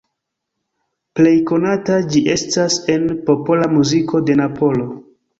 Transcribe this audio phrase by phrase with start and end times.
[1.17, 4.89] Plej konata ĝi estas en popola muziko de Napolo.